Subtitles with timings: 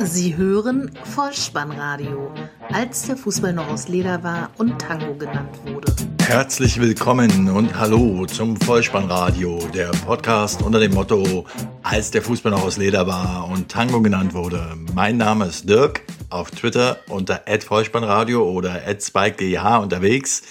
[0.00, 2.30] Sie hören Vollspannradio,
[2.72, 5.92] als der Fußball noch aus Leder war und Tango genannt wurde.
[6.22, 11.46] Herzlich willkommen und hallo zum Vollspannradio, der Podcast unter dem Motto,
[11.82, 14.76] als der Fußball noch aus Leder war und Tango genannt wurde.
[14.94, 20.42] Mein Name ist Dirk, auf Twitter unter @vollspannradio oder @spike_dh unterwegs.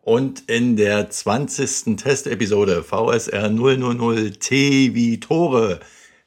[0.00, 1.96] Und in der 20.
[1.96, 5.80] Testepisode VSR 000 T wie Tore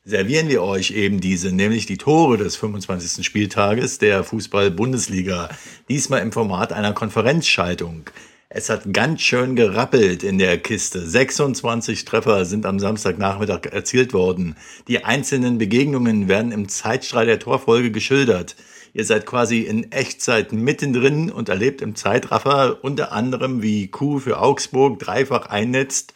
[0.07, 3.25] servieren wir euch eben diese, nämlich die Tore des 25.
[3.25, 5.49] Spieltages der Fußball-Bundesliga.
[5.89, 8.09] Diesmal im Format einer Konferenzschaltung.
[8.47, 11.05] Es hat ganz schön gerappelt in der Kiste.
[11.05, 14.55] 26 Treffer sind am Samstagnachmittag erzielt worden.
[14.87, 18.55] Die einzelnen Begegnungen werden im Zeitstrahl der Torfolge geschildert.
[18.93, 24.39] Ihr seid quasi in Echtzeit mittendrin und erlebt im Zeitraffer unter anderem, wie Kuh für
[24.39, 26.13] Augsburg dreifach einnetzt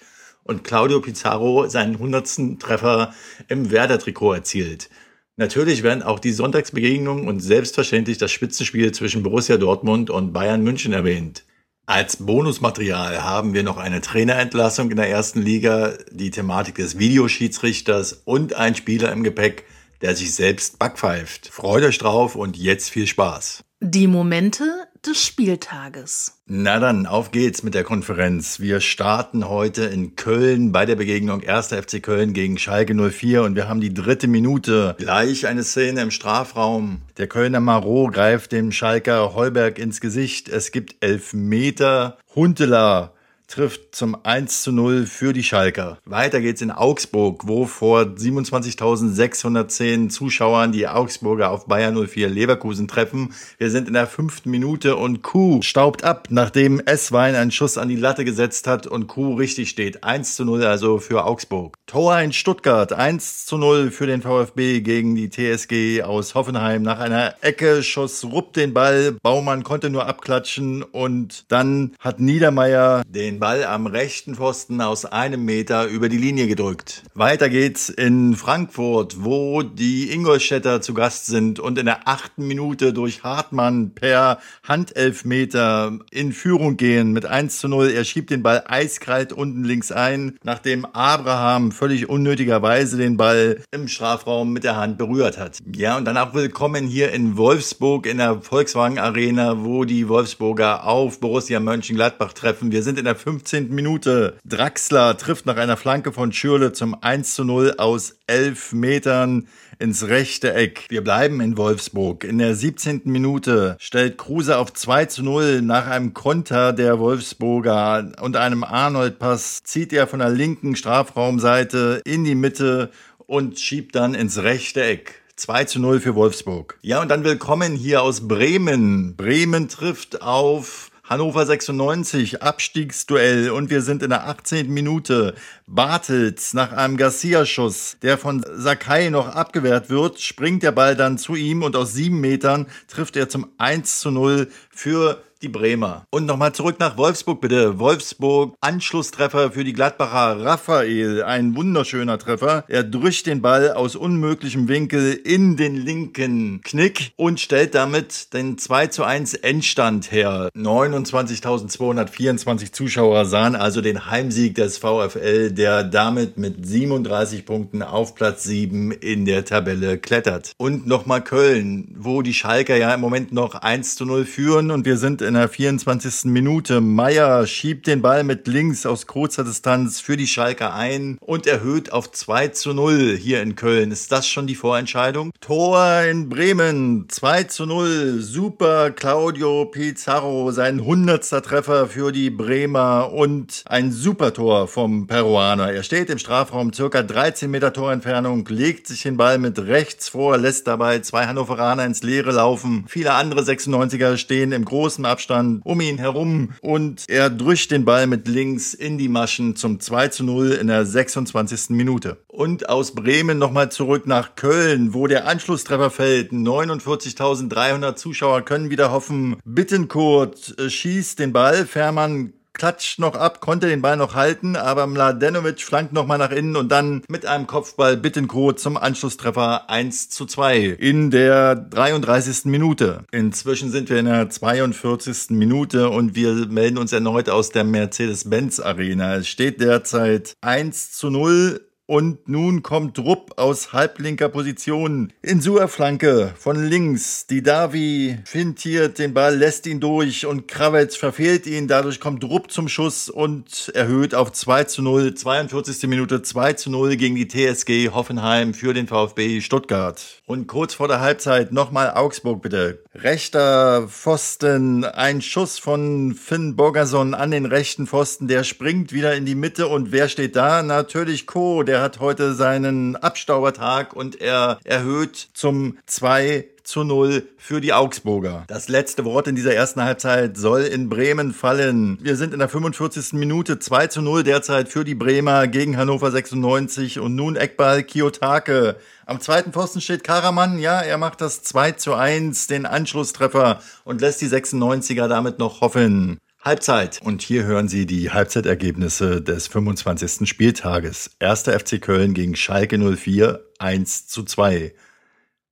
[0.51, 3.15] und Claudio Pizarro seinen hundertsten Treffer
[3.47, 4.89] im Werder-Trikot erzielt.
[5.37, 10.93] Natürlich werden auch die Sonntagsbegegnungen und selbstverständlich das Spitzenspiel zwischen Borussia Dortmund und Bayern München
[10.93, 11.45] erwähnt.
[11.87, 18.21] Als Bonusmaterial haben wir noch eine Trainerentlassung in der ersten Liga, die Thematik des Videoschiedsrichters
[18.25, 19.65] und ein Spieler im Gepäck,
[20.01, 21.47] der sich selbst backpfeift.
[21.47, 23.63] Freut euch drauf und jetzt viel Spaß.
[23.79, 24.63] Die Momente
[25.05, 26.41] des Spieltages.
[26.45, 28.59] Na dann, auf geht's mit der Konferenz.
[28.59, 31.67] Wir starten heute in Köln bei der Begegnung 1.
[31.67, 34.95] FC Köln gegen Schalke 04 und wir haben die dritte Minute.
[34.99, 37.01] Gleich eine Szene im Strafraum.
[37.17, 40.49] Der Kölner Marot greift dem Schalker Heuberg ins Gesicht.
[40.49, 42.17] Es gibt elf Meter.
[42.35, 43.13] Huntela
[43.51, 45.99] trifft zum 1 zu 0 für die Schalker.
[46.05, 53.33] Weiter geht's in Augsburg, wo vor 27.610 Zuschauern die Augsburger auf Bayern 04 Leverkusen treffen.
[53.57, 57.89] Wir sind in der fünften Minute und Kuh staubt ab, nachdem Esswein einen Schuss an
[57.89, 60.03] die Latte gesetzt hat und Kuh richtig steht.
[60.03, 61.75] 1 zu 0 also für Augsburg.
[61.87, 66.83] Tor in Stuttgart, 1 zu 0 für den VfB gegen die TSG aus Hoffenheim.
[66.83, 73.03] Nach einer Ecke schoss Rupp den Ball, Baumann konnte nur abklatschen und dann hat Niedermeyer
[73.05, 77.01] den Ball am rechten Pfosten aus einem Meter über die Linie gedrückt.
[77.15, 82.93] Weiter geht's in Frankfurt, wo die Ingolstädter zu Gast sind und in der achten Minute
[82.93, 87.89] durch Hartmann per Handelfmeter in Führung gehen mit 1 zu 0.
[87.89, 93.87] Er schiebt den Ball eiskalt unten links ein, nachdem Abraham völlig unnötigerweise den Ball im
[93.87, 95.57] Strafraum mit der Hand berührt hat.
[95.75, 100.85] Ja, und dann auch willkommen hier in Wolfsburg in der Volkswagen Arena, wo die Wolfsburger
[100.85, 102.71] auf Borussia Mönchengladbach treffen.
[102.71, 103.73] Wir sind in der 15.
[103.73, 104.35] Minute.
[104.43, 109.47] Draxler trifft nach einer Flanke von Schürle zum 1 zu 0 aus 11 Metern
[109.79, 110.85] ins rechte Eck.
[110.89, 112.25] Wir bleiben in Wolfsburg.
[112.25, 113.03] In der 17.
[113.05, 119.63] Minute stellt Kruse auf 2 zu 0 nach einem Konter der Wolfsburger und einem Arnold-Pass
[119.63, 122.91] zieht er von der linken Strafraumseite in die Mitte
[123.27, 125.21] und schiebt dann ins rechte Eck.
[125.37, 126.77] 2 zu 0 für Wolfsburg.
[126.81, 129.15] Ja, und dann willkommen hier aus Bremen.
[129.15, 134.69] Bremen trifft auf Hannover 96, Abstiegsduell und wir sind in der 18.
[134.69, 135.35] Minute.
[135.67, 141.35] Bartels nach einem Garcia-Schuss, der von Sakai noch abgewehrt wird, springt der Ball dann zu
[141.35, 146.05] ihm und aus sieben Metern trifft er zum 1 zu 0 für die Bremer.
[146.11, 147.79] Und nochmal zurück nach Wolfsburg bitte.
[147.79, 151.23] Wolfsburg, Anschlusstreffer für die Gladbacher Raphael.
[151.23, 152.63] Ein wunderschöner Treffer.
[152.67, 158.57] Er drückt den Ball aus unmöglichem Winkel in den linken Knick und stellt damit den
[158.57, 160.49] 2 zu 1 Endstand her.
[160.55, 168.43] 29.224 Zuschauer sahen also den Heimsieg des VfL, der damit mit 37 Punkten auf Platz
[168.43, 170.53] 7 in der Tabelle klettert.
[170.57, 174.85] Und nochmal Köln, wo die Schalker ja im Moment noch 1 zu 0 führen und
[174.85, 176.25] wir sind in in der 24.
[176.25, 176.81] Minute.
[176.81, 181.93] Meier schiebt den Ball mit links aus kurzer Distanz für die Schalker ein und erhöht
[181.93, 183.91] auf 2 zu 0 hier in Köln.
[183.91, 185.31] Ist das schon die Vorentscheidung?
[185.39, 188.19] Tor in Bremen, 2 zu 0.
[188.19, 191.21] Super Claudio Pizarro, sein 100.
[191.45, 195.71] Treffer für die Bremer und ein super Tor vom Peruaner.
[195.71, 200.37] Er steht im Strafraum circa 13 Meter Torentfernung, legt sich den Ball mit rechts vor,
[200.37, 202.83] lässt dabei zwei Hannoveraner ins Leere laufen.
[202.89, 207.85] Viele andere 96er stehen im großen Abstand Abstand um ihn herum und er drückt den
[207.85, 211.69] Ball mit links in die Maschen zum 2 zu 0 in der 26.
[211.69, 212.17] Minute.
[212.27, 216.31] Und aus Bremen nochmal zurück nach Köln, wo der Anschlusstreffer fällt.
[216.31, 219.35] 49.300 Zuschauer können wieder hoffen.
[219.45, 221.67] Bittenkurt äh, schießt den Ball.
[221.67, 226.55] Fährmann klatscht noch ab, konnte den Ball noch halten, aber Mladenovic flankt nochmal nach innen
[226.55, 232.45] und dann mit einem Kopfball Bittencourt zum Anschlusstreffer 1 zu 2 in der 33.
[232.45, 233.03] Minute.
[233.11, 235.31] Inzwischen sind wir in der 42.
[235.31, 239.15] Minute und wir melden uns erneut aus der Mercedes-Benz Arena.
[239.15, 241.61] Es steht derzeit 1 zu 0
[241.91, 247.27] Und nun kommt Rupp aus halblinker Position in Suerflanke von links.
[247.27, 251.67] Die Davi fintiert den Ball, lässt ihn durch und Krawetz verfehlt ihn.
[251.67, 255.15] Dadurch kommt Rupp zum Schuss und erhöht auf 2 zu 0.
[255.15, 255.89] 42.
[255.89, 260.20] Minute 2 zu 0 gegen die TSG Hoffenheim für den VfB Stuttgart.
[260.31, 262.81] Und kurz vor der Halbzeit nochmal Augsburg bitte.
[262.95, 268.29] Rechter Pfosten, ein Schuss von Finn Borgerson an den rechten Pfosten.
[268.29, 270.63] Der springt wieder in die Mitte und wer steht da?
[270.63, 271.63] Natürlich Co.
[271.63, 278.45] Der hat heute seinen Abstaubertag und er erhöht zum 2 zu 0 für die Augsburger.
[278.47, 281.99] Das letzte Wort in dieser ersten Halbzeit soll in Bremen fallen.
[282.01, 283.13] Wir sind in der 45.
[283.13, 288.77] Minute 2 zu 0 derzeit für die Bremer gegen Hannover 96 und nun Eckball Kiyotake.
[289.05, 293.99] Am zweiten Pfosten steht Karaman, ja, er macht das 2 zu 1, den Anschlusstreffer und
[293.99, 296.19] lässt die 96er damit noch hoffen.
[296.41, 297.01] Halbzeit.
[297.03, 300.27] Und hier hören Sie die Halbzeitergebnisse des 25.
[300.27, 301.11] Spieltages.
[301.19, 301.41] 1.
[301.41, 304.73] FC Köln gegen Schalke 04 1 zu 2.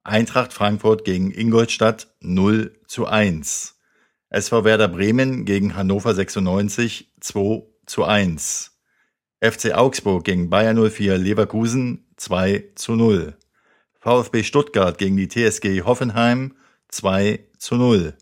[0.04, 3.76] Eintracht Frankfurt gegen Ingolstadt 0 zu 1.
[4.30, 8.80] SV Werder Bremen gegen Hannover 96 2 zu 1.
[9.42, 13.36] FC Augsburg gegen Bayer 04 Leverkusen 2 zu 0.
[14.00, 16.56] VfB Stuttgart gegen die TSG Hoffenheim
[16.88, 18.14] 2 zu 0.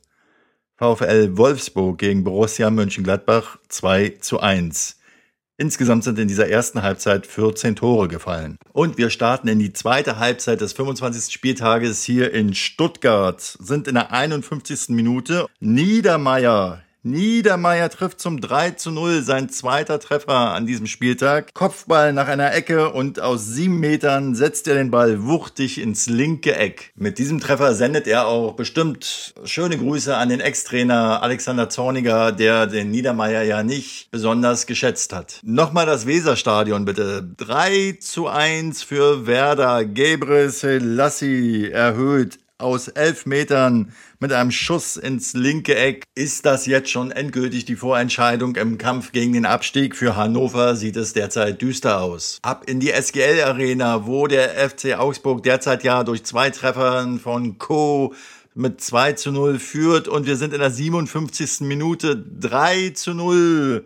[0.75, 4.96] VfL Wolfsburg gegen Borussia Mönchengladbach 2 zu 1.
[5.59, 8.59] Insgesamt sind in dieser ersten Halbzeit 14 Tore gefallen.
[8.73, 11.33] Und wir starten in die zweite Halbzeit des 25.
[11.33, 14.89] Spieltages hier in Stuttgart, sind in der 51.
[14.89, 15.47] Minute.
[15.59, 21.53] Niedermeyer Niedermeyer trifft zum 3 zu 0, sein zweiter Treffer an diesem Spieltag.
[21.53, 26.55] Kopfball nach einer Ecke und aus sieben Metern setzt er den Ball wuchtig ins linke
[26.55, 26.91] Eck.
[26.95, 32.67] Mit diesem Treffer sendet er auch bestimmt schöne Grüße an den Ex-Trainer Alexander Zorniger, der
[32.67, 35.39] den Niedermeyer ja nicht besonders geschätzt hat.
[35.43, 37.27] Nochmal das Weserstadion bitte.
[37.37, 39.85] 3 zu 1 für Werder.
[39.85, 46.03] Gebre Selassie erhöht aus elf Metern mit einem Schuss ins linke Eck.
[46.15, 49.95] Ist das jetzt schon endgültig die Vorentscheidung im Kampf gegen den Abstieg?
[49.95, 52.39] Für Hannover sieht es derzeit düster aus.
[52.41, 57.59] Ab in die SGL Arena, wo der FC Augsburg derzeit ja durch zwei Treffern von
[57.59, 58.15] Co
[58.55, 61.61] mit 2 zu 0 führt und wir sind in der 57.
[61.61, 63.85] Minute 3 zu 0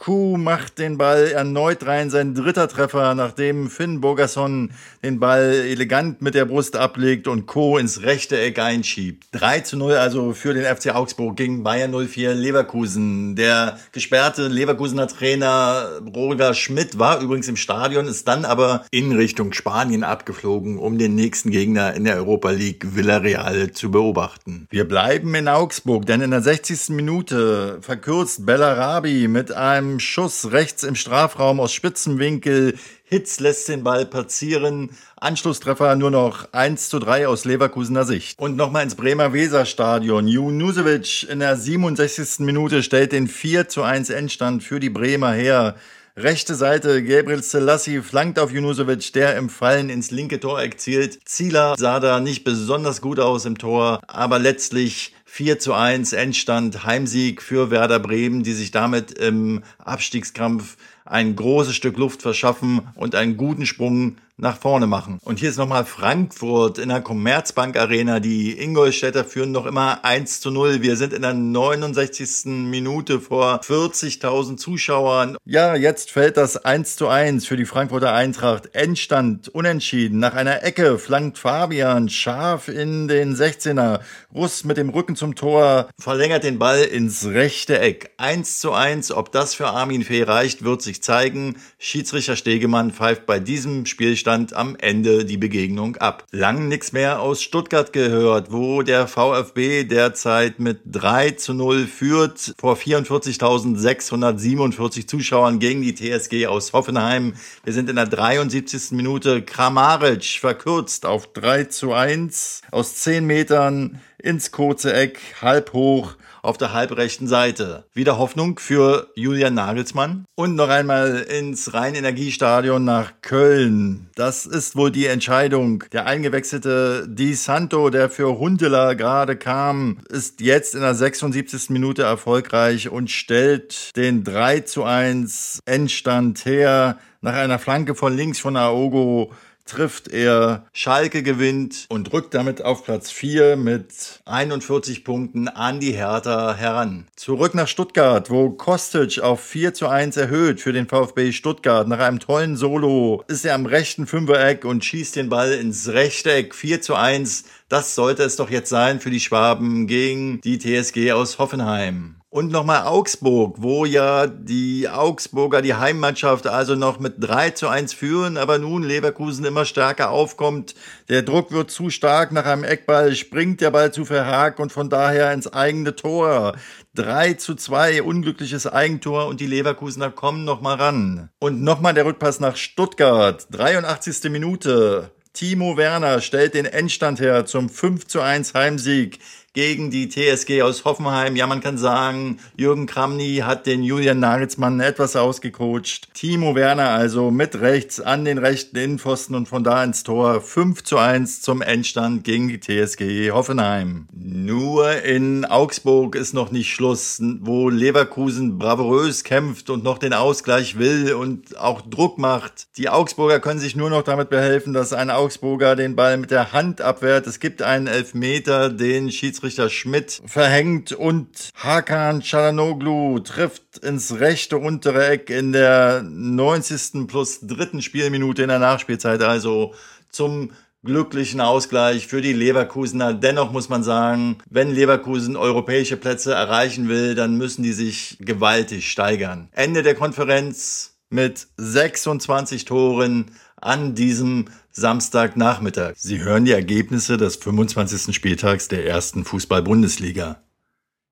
[0.00, 4.70] Kuh macht den Ball erneut rein, sein dritter Treffer, nachdem Finn Bogerson
[5.04, 7.76] den Ball elegant mit der Brust ablegt und Co.
[7.76, 9.26] ins rechte Eck einschiebt.
[9.32, 13.36] 3 zu 0 also für den FC Augsburg gegen Bayern 04 Leverkusen.
[13.36, 19.52] Der gesperrte Leverkusener Trainer Roger Schmidt war übrigens im Stadion, ist dann aber in Richtung
[19.52, 24.66] Spanien abgeflogen, um den nächsten Gegner in der Europa League Villarreal zu beobachten.
[24.70, 26.88] Wir bleiben in Augsburg, denn in der 60.
[26.88, 32.74] Minute verkürzt Bellarabi mit einem Schuss rechts im Strafraum aus Spitzenwinkel.
[33.04, 34.90] Hitz lässt den Ball passieren.
[35.16, 38.38] Anschlusstreffer nur noch 1 zu 3 aus Leverkusener Sicht.
[38.38, 40.28] Und nochmal ins Bremer Weserstadion.
[40.28, 42.46] Junusevic in der 67.
[42.46, 45.74] Minute stellt den 4 zu 1 Endstand für die Bremer her.
[46.16, 51.20] Rechte Seite, Gabriel Selassie flankt auf Junusovic, der im Fallen ins linke Toreck zielt.
[51.24, 56.84] Zieler sah da nicht besonders gut aus im Tor, aber letztlich 4 zu 1 Endstand,
[56.84, 63.14] Heimsieg für Werder Bremen, die sich damit im Abstiegskampf ein großes Stück Luft verschaffen und
[63.14, 65.18] einen guten Sprung nach vorne machen.
[65.22, 68.20] Und hier ist nochmal Frankfurt in der Commerzbank Arena.
[68.20, 70.82] Die Ingolstädter führen noch immer 1 zu 0.
[70.82, 72.46] Wir sind in der 69.
[72.46, 75.36] Minute vor 40.000 Zuschauern.
[75.44, 78.74] Ja, jetzt fällt das 1 zu 1 für die Frankfurter Eintracht.
[78.74, 80.18] Endstand unentschieden.
[80.18, 84.00] Nach einer Ecke flankt Fabian scharf in den 16er.
[84.34, 88.12] Russ mit dem Rücken zum Tor verlängert den Ball ins rechte Eck.
[88.16, 89.12] 1 zu 1.
[89.12, 91.56] Ob das für Armin Fee reicht, wird sich zeigen.
[91.78, 96.24] Schiedsrichter Stegemann pfeift bei diesem Spielstand stand am Ende die Begegnung ab.
[96.30, 102.54] Lang nichts mehr aus Stuttgart gehört, wo der VfB derzeit mit 3 zu 0 führt
[102.56, 107.34] vor 44.647 Zuschauern gegen die TSG aus Hoffenheim.
[107.64, 108.92] Wir sind in der 73.
[108.92, 109.42] Minute.
[109.42, 116.58] Kramaric verkürzt auf 3 zu 1 aus 10 Metern ins kurze Eck, halb hoch auf
[116.58, 117.84] der halbrechten Seite.
[117.92, 120.24] Wieder Hoffnung für Julian Nagelsmann.
[120.34, 124.08] Und noch einmal ins Rhein-Energiestadion nach Köln.
[124.14, 125.84] Das ist wohl die Entscheidung.
[125.92, 131.70] Der eingewechselte Di Santo, der für Huntela gerade kam, ist jetzt in der 76.
[131.70, 136.98] Minute erfolgreich und stellt den 3 zu 1 Endstand her.
[137.22, 139.32] Nach einer Flanke von links von Aogo
[139.66, 145.92] trifft er, Schalke gewinnt und rückt damit auf Platz 4 mit 41 Punkten an die
[145.92, 147.06] Hertha heran.
[147.16, 151.86] Zurück nach Stuttgart, wo Kostic auf 4 zu 1 erhöht für den VfB Stuttgart.
[151.88, 156.54] Nach einem tollen Solo ist er am rechten Fünfereck und schießt den Ball ins Rechteck
[156.54, 157.44] 4 zu 1.
[157.68, 162.19] Das sollte es doch jetzt sein für die Schwaben gegen die TSG aus Hoffenheim.
[162.32, 167.92] Und nochmal Augsburg, wo ja die Augsburger, die Heimmannschaft, also noch mit 3 zu 1
[167.92, 170.76] führen, aber nun Leverkusen immer stärker aufkommt.
[171.08, 172.30] Der Druck wird zu stark.
[172.30, 176.54] Nach einem Eckball springt der Ball zu Verhaag und von daher ins eigene Tor.
[176.94, 181.30] 3 zu 2, unglückliches Eigentor und die Leverkusener kommen nochmal ran.
[181.40, 183.48] Und nochmal der Rückpass nach Stuttgart.
[183.50, 184.30] 83.
[184.30, 185.10] Minute.
[185.32, 189.18] Timo Werner stellt den Endstand her zum 5 zu 1 Heimsieg
[189.52, 191.34] gegen die TSG aus Hoffenheim.
[191.34, 196.14] Ja, man kann sagen, Jürgen Kramny hat den Julian Nagelsmann etwas ausgecoacht.
[196.14, 200.40] Timo Werner also mit rechts an den rechten Innenpfosten und von da ins Tor.
[200.40, 204.06] 5 zu 1 zum Endstand gegen die TSG Hoffenheim.
[204.12, 210.78] Nur in Augsburg ist noch nicht Schluss, wo Leverkusen bravourös kämpft und noch den Ausgleich
[210.78, 212.68] will und auch Druck macht.
[212.76, 216.52] Die Augsburger können sich nur noch damit behelfen, dass ein Augsburger den Ball mit der
[216.52, 217.26] Hand abwehrt.
[217.26, 224.58] Es gibt einen Elfmeter, den Schiedsrichter Schiedsrichter Schmidt verhängt und Hakan Çalhanoğlu trifft ins rechte
[224.58, 227.06] untere Eck in der 90.
[227.08, 229.72] plus dritten Spielminute in der Nachspielzeit, also
[230.10, 230.50] zum
[230.84, 233.14] glücklichen Ausgleich für die Leverkusener.
[233.14, 238.90] Dennoch muss man sagen, wenn Leverkusen europäische Plätze erreichen will, dann müssen die sich gewaltig
[238.90, 239.48] steigern.
[239.52, 243.30] Ende der Konferenz mit 26 Toren
[243.60, 245.94] an diesem Samstagnachmittag.
[245.96, 248.14] Sie hören die Ergebnisse des 25.
[248.14, 250.42] Spieltags der ersten Fußball-Bundesliga.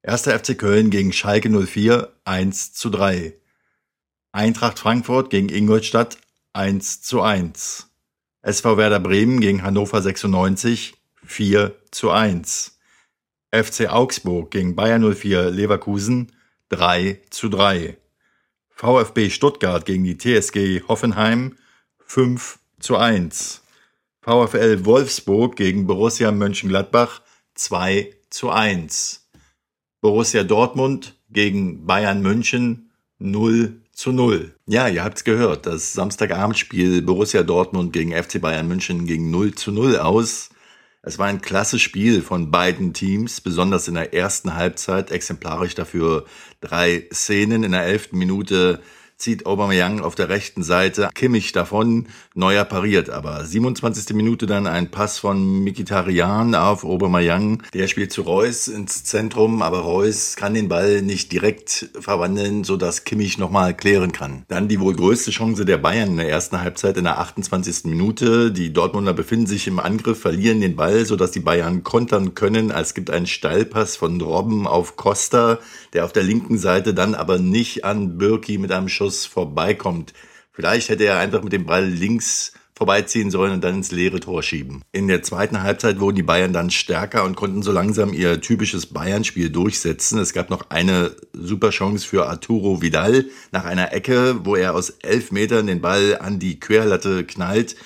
[0.02, 0.22] 1.
[0.22, 3.34] FC Köln gegen Schalke 04 1 zu 3.
[4.32, 6.18] Eintracht Frankfurt gegen Ingolstadt
[6.52, 7.88] 1 zu 1.
[8.42, 12.78] SV Werder Bremen gegen Hannover 96 4 zu 1.
[13.50, 16.32] FC Augsburg gegen Bayern 04 Leverkusen
[16.68, 17.96] 3 zu 3.
[18.70, 21.56] VfB Stuttgart gegen die TSG Hoffenheim
[22.08, 23.60] 5 zu 1.
[24.22, 27.20] VfL Wolfsburg gegen Borussia Mönchengladbach
[27.54, 29.28] 2 zu 1.
[30.00, 34.54] Borussia Dortmund gegen Bayern München 0 zu 0.
[34.64, 39.70] Ja, ihr habt's gehört, das Samstagabendspiel Borussia Dortmund gegen FC Bayern München ging 0 zu
[39.70, 40.48] 0 aus.
[41.02, 46.24] Es war ein klasse Spiel von beiden Teams, besonders in der ersten Halbzeit, exemplarisch dafür
[46.62, 47.64] drei Szenen.
[47.64, 48.80] In der elften Minute
[49.18, 52.06] zieht Aubameyang auf der rechten Seite Kimmich davon.
[52.36, 53.44] Neuer pariert aber.
[53.44, 54.14] 27.
[54.14, 57.64] Minute dann ein Pass von Mikitarian auf Aubameyang.
[57.74, 63.02] Der spielt zu Reus ins Zentrum, aber Reus kann den Ball nicht direkt verwandeln, sodass
[63.02, 64.44] Kimmich nochmal klären kann.
[64.46, 67.86] Dann die wohl größte Chance der Bayern in der ersten Halbzeit in der 28.
[67.86, 68.52] Minute.
[68.52, 72.70] Die Dortmunder befinden sich im Angriff, verlieren den Ball, sodass die Bayern kontern können.
[72.70, 75.58] Es gibt einen Steilpass von Robben auf Costa,
[75.92, 80.12] der auf der linken Seite dann aber nicht an Birki mit einem Schuss Schuss vorbeikommt.
[80.52, 84.42] Vielleicht hätte er einfach mit dem Ball links vorbeiziehen sollen und dann ins leere Tor
[84.42, 84.82] schieben.
[84.92, 88.86] In der zweiten Halbzeit wurden die Bayern dann stärker und konnten so langsam ihr typisches
[88.86, 90.18] Bayern-Spiel durchsetzen.
[90.18, 94.90] Es gab noch eine super Chance für Arturo Vidal nach einer Ecke, wo er aus
[94.90, 97.76] elf Metern den Ball an die Querlatte knallt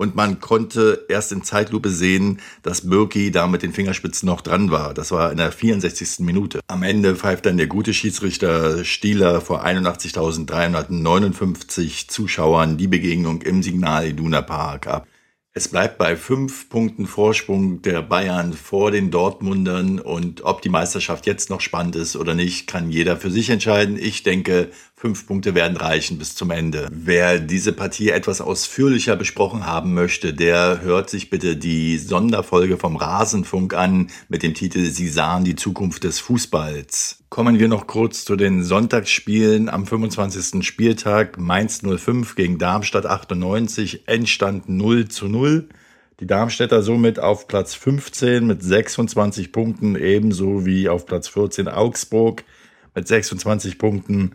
[0.00, 4.70] und man konnte erst in Zeitlupe sehen, dass Birki da mit den Fingerspitzen noch dran
[4.70, 4.94] war.
[4.94, 6.20] Das war in der 64.
[6.20, 6.60] Minute.
[6.68, 14.06] Am Ende pfeift dann der gute Schiedsrichter Stieler vor 81.359 Zuschauern die Begegnung im Signal
[14.06, 15.06] Iduna Park ab.
[15.52, 21.26] Es bleibt bei fünf Punkten Vorsprung der Bayern vor den Dortmundern und ob die Meisterschaft
[21.26, 23.98] jetzt noch spannend ist oder nicht, kann jeder für sich entscheiden.
[23.98, 26.86] Ich denke, fünf Punkte werden reichen bis zum Ende.
[26.92, 32.96] Wer diese Partie etwas ausführlicher besprochen haben möchte, der hört sich bitte die Sonderfolge vom
[32.96, 37.24] Rasenfunk an mit dem Titel Sie sahen die Zukunft des Fußballs.
[37.30, 40.62] Kommen wir noch kurz zu den Sonntagsspielen am 25.
[40.66, 41.38] Spieltag.
[41.38, 45.66] Mainz 05 gegen Darmstadt 98, Endstand 0 zu 0.
[46.20, 52.44] Die Darmstädter somit auf Platz 15 mit 26 Punkten, ebenso wie auf Platz 14 Augsburg
[52.94, 54.32] mit 26 Punkten.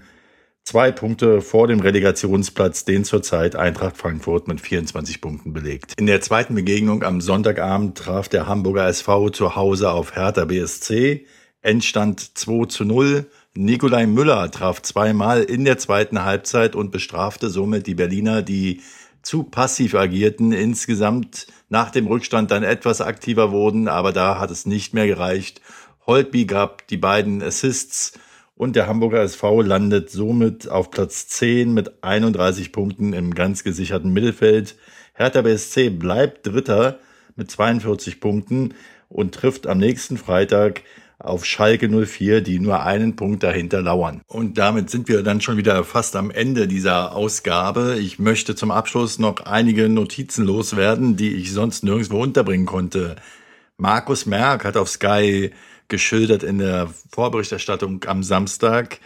[0.67, 5.93] Zwei Punkte vor dem Relegationsplatz, den zurzeit Eintracht Frankfurt mit 24 Punkten belegt.
[5.95, 11.27] In der zweiten Begegnung am Sonntagabend traf der Hamburger SV zu Hause auf Hertha BSC.
[11.61, 13.27] Endstand 2 zu 0.
[13.53, 18.81] Nikolai Müller traf zweimal in der zweiten Halbzeit und bestrafte somit die Berliner, die
[19.21, 24.65] zu passiv agierten, insgesamt nach dem Rückstand dann etwas aktiver wurden, aber da hat es
[24.65, 25.61] nicht mehr gereicht.
[26.07, 28.13] Holtby gab die beiden Assists
[28.55, 34.11] und der Hamburger SV landet somit auf Platz 10 mit 31 Punkten im ganz gesicherten
[34.13, 34.75] Mittelfeld.
[35.13, 36.99] Hertha BSC bleibt Dritter
[37.35, 38.73] mit 42 Punkten
[39.09, 40.83] und trifft am nächsten Freitag
[41.19, 44.21] auf Schalke 04, die nur einen Punkt dahinter lauern.
[44.27, 47.97] Und damit sind wir dann schon wieder fast am Ende dieser Ausgabe.
[47.99, 53.15] Ich möchte zum Abschluss noch einige Notizen loswerden, die ich sonst nirgendwo unterbringen konnte.
[53.77, 55.51] Markus Merck hat auf Sky
[55.87, 58.99] geschildert in der Vorberichterstattung am Samstag,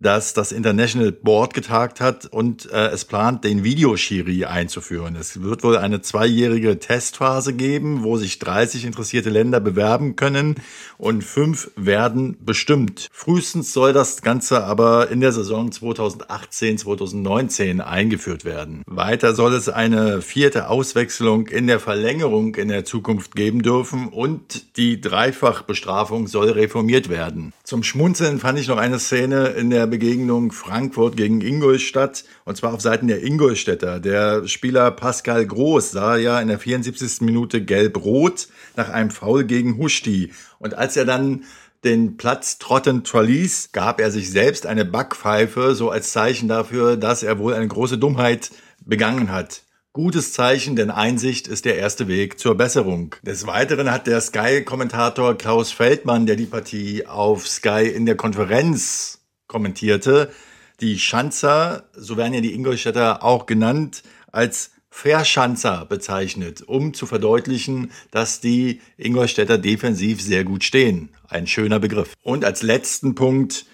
[0.00, 5.14] dass das International Board getagt hat und äh, es plant, den Videoschiri einzuführen.
[5.14, 10.56] Es wird wohl eine zweijährige Testphase geben, wo sich 30 interessierte Länder bewerben können
[10.96, 13.08] und fünf werden bestimmt.
[13.12, 18.82] Frühestens soll das Ganze aber in der Saison 2018, 2019 eingeführt werden.
[18.86, 24.76] Weiter soll es eine vierte Auswechslung in der Verlängerung in der Zukunft geben dürfen und
[24.78, 27.52] die Dreifachbestrafung soll reformiert werden.
[27.64, 32.72] Zum Schmunzeln fand ich noch eine Szene in der Begegnung Frankfurt gegen Ingolstadt und zwar
[32.72, 34.00] auf Seiten der Ingolstädter.
[34.00, 37.20] Der Spieler Pascal Groß sah ja in der 74.
[37.20, 40.32] Minute gelb-rot nach einem Foul gegen Huschti.
[40.58, 41.44] Und als er dann
[41.84, 47.22] den Platz trottend verließ, gab er sich selbst eine Backpfeife, so als Zeichen dafür, dass
[47.22, 48.50] er wohl eine große Dummheit
[48.84, 49.62] begangen hat.
[49.92, 53.16] Gutes Zeichen, denn Einsicht ist der erste Weg zur Besserung.
[53.22, 59.19] Des Weiteren hat der Sky-Kommentator Klaus Feldmann, der die Partie auf Sky in der Konferenz
[59.50, 60.32] kommentierte,
[60.80, 64.02] die Schanzer, so werden ja die Ingolstädter auch genannt,
[64.32, 71.10] als Verschanzer bezeichnet, um zu verdeutlichen, dass die Ingolstädter defensiv sehr gut stehen.
[71.28, 72.14] Ein schöner Begriff.
[72.22, 73.66] Und als letzten Punkt,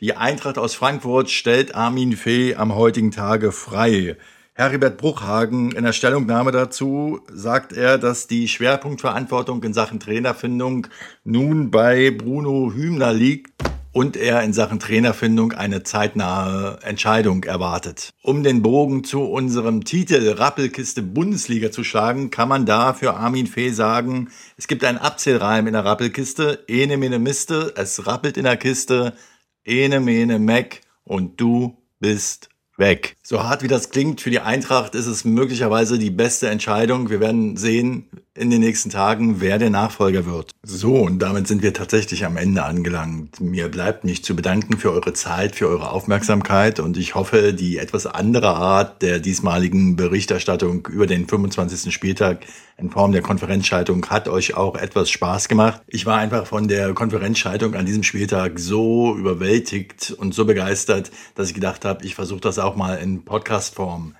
[0.00, 4.16] die Eintracht aus Frankfurt stellt Armin Fee am heutigen Tage frei.
[4.54, 10.86] Heribert Bruchhagen in der Stellungnahme dazu sagt er, dass die Schwerpunktverantwortung in Sachen Trainerfindung
[11.24, 13.63] nun bei Bruno Hübner liegt
[13.94, 18.12] und er in Sachen Trainerfindung eine zeitnahe Entscheidung erwartet.
[18.22, 23.46] Um den Bogen zu unserem Titel Rappelkiste Bundesliga zu schlagen, kann man da für Armin
[23.46, 28.44] Fee sagen, es gibt einen Abzählreim in der Rappelkiste, ene mene miste, es rappelt in
[28.44, 29.14] der Kiste,
[29.64, 33.16] ene mene meck und du bist weg.
[33.22, 37.10] So hart wie das klingt, für die Eintracht ist es möglicherweise die beste Entscheidung.
[37.10, 40.50] Wir werden sehen in den nächsten Tagen, wer der Nachfolger wird.
[40.62, 43.40] So, und damit sind wir tatsächlich am Ende angelangt.
[43.40, 47.78] Mir bleibt mich zu bedanken für eure Zeit, für eure Aufmerksamkeit und ich hoffe, die
[47.78, 51.94] etwas andere Art der diesmaligen Berichterstattung über den 25.
[51.94, 52.44] Spieltag
[52.76, 55.82] in Form der Konferenzschaltung hat euch auch etwas Spaß gemacht.
[55.86, 61.48] Ich war einfach von der Konferenzschaltung an diesem Spieltag so überwältigt und so begeistert, dass
[61.48, 64.16] ich gedacht habe, ich versuche das auch mal in Podcast-Form.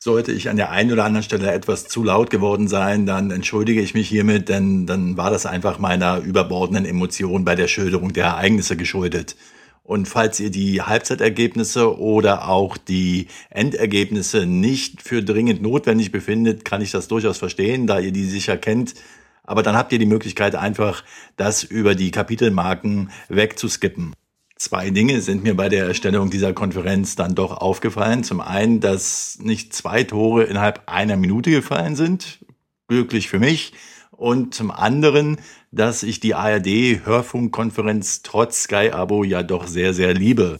[0.00, 3.80] Sollte ich an der einen oder anderen Stelle etwas zu laut geworden sein, dann entschuldige
[3.80, 8.26] ich mich hiermit, denn dann war das einfach meiner überbordenden Emotion bei der Schilderung der
[8.26, 9.34] Ereignisse geschuldet.
[9.82, 16.80] Und falls ihr die Halbzeitergebnisse oder auch die Endergebnisse nicht für dringend notwendig befindet, kann
[16.80, 18.94] ich das durchaus verstehen, da ihr die sicher kennt.
[19.42, 21.02] Aber dann habt ihr die Möglichkeit einfach,
[21.36, 24.12] das über die Kapitelmarken wegzuskippen.
[24.58, 28.24] Zwei Dinge sind mir bei der Erstellung dieser Konferenz dann doch aufgefallen.
[28.24, 32.44] Zum einen, dass nicht zwei Tore innerhalb einer Minute gefallen sind.
[32.88, 33.72] Glücklich für mich.
[34.10, 35.38] Und zum anderen,
[35.70, 40.58] dass ich die ARD-Hörfunkkonferenz trotz Sky-Abo ja doch sehr, sehr liebe.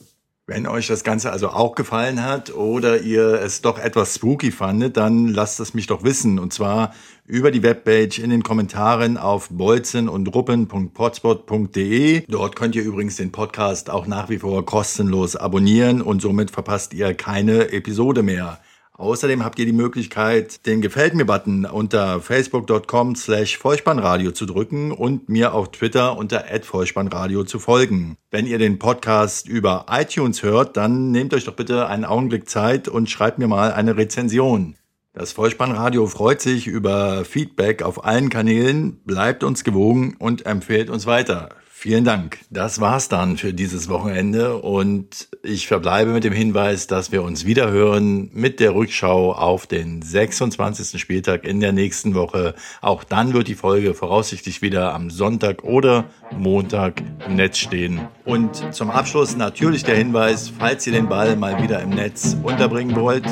[0.49, 4.97] Wenn euch das Ganze also auch gefallen hat oder ihr es doch etwas spooky fandet,
[4.97, 6.39] dann lasst es mich doch wissen.
[6.39, 6.95] Und zwar
[7.27, 12.25] über die Webpage in den Kommentaren auf bolzen und ruppen.potspot.de.
[12.29, 16.95] Dort könnt ihr übrigens den Podcast auch nach wie vor kostenlos abonnieren und somit verpasst
[16.95, 18.59] ihr keine Episode mehr.
[18.99, 25.29] Außerdem habt ihr die Möglichkeit, den Gefällt mir-Button unter facebook.com slash Vollspannradio zu drücken und
[25.29, 28.17] mir auf Twitter unter Vollspannradio zu folgen.
[28.33, 32.89] Wenn ihr den Podcast über iTunes hört, dann nehmt euch doch bitte einen Augenblick Zeit
[32.89, 34.75] und schreibt mir mal eine Rezension.
[35.13, 41.07] Das Vollspannradio freut sich über Feedback auf allen Kanälen, bleibt uns gewogen und empfehlt uns
[41.07, 41.51] weiter.
[41.81, 42.41] Vielen Dank.
[42.51, 47.47] Das war's dann für dieses Wochenende und ich verbleibe mit dem Hinweis, dass wir uns
[47.47, 51.01] wieder hören mit der Rückschau auf den 26.
[51.01, 52.57] Spieltag in der nächsten Woche.
[52.81, 58.01] Auch dann wird die Folge voraussichtlich wieder am Sonntag oder Montag im Netz stehen.
[58.25, 62.97] Und zum Abschluss natürlich der Hinweis, falls ihr den Ball mal wieder im Netz unterbringen
[62.97, 63.25] wollt,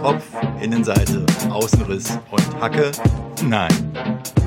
[0.00, 0.22] Kopf,
[0.62, 2.92] Innenseite, Außenriss und Hacke.
[3.42, 3.72] Nein,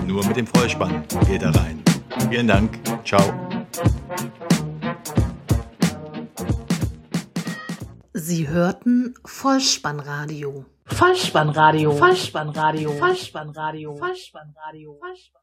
[0.08, 1.81] nur mit dem Vollspann geht er rein.
[2.32, 2.80] Vielen Dank.
[3.04, 3.22] Ciao.
[8.14, 10.66] Sie hörten Vollspannradio.
[10.86, 11.92] Vollspannradio.
[12.00, 12.98] Vollspannradio.
[12.98, 14.00] Vollspannradio.
[14.00, 14.98] Vollspannradio.
[14.98, 15.41] Vollspannradio.